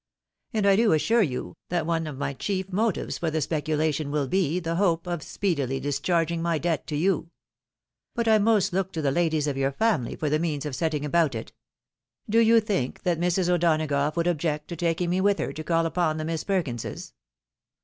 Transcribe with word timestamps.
And 0.51 0.65
I 0.65 0.75
do 0.77 0.93
assure 0.93 1.21
you, 1.21 1.57
that 1.69 1.85
one 1.85 2.07
of 2.07 2.17
my 2.17 2.33
chief 2.33 2.73
motives 2.73 3.19
for 3.19 3.29
the 3.29 3.39
speculation 3.39 4.09
will 4.09 4.27
be, 4.27 4.59
the 4.59 4.77
hope 4.77 5.05
of 5.05 5.21
speedily 5.21 5.79
discharging 5.79 6.41
my 6.41 6.57
debt 6.57 6.87
to 6.87 6.95
you. 6.95 7.29
But 8.15 8.27
I 8.27 8.39
must 8.39 8.73
look 8.73 8.91
to 8.93 9.01
the 9.03 9.11
ladies 9.11 9.45
of 9.45 9.57
your 9.57 9.71
family 9.71 10.15
for 10.15 10.27
the 10.27 10.39
means 10.39 10.65
of 10.65 10.75
setting 10.75 11.05
about 11.05 11.35
it. 11.35 11.53
Do 12.27 12.39
you 12.39 12.59
think 12.59 13.03
that 13.03 13.19
Mrs. 13.19 13.47
O'Donagoughwould 13.47 14.25
object 14.25 14.69
to 14.69 14.75
taking 14.75 15.11
me 15.11 15.21
with 15.21 15.37
her 15.37 15.53
to 15.53 15.63
call 15.63 15.85
upon 15.85 16.17
the 16.17 16.25
Miss 16.25 16.43
Perkinses 16.43 17.13